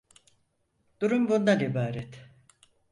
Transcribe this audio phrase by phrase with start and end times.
[1.01, 2.25] Durum bundan ibaret.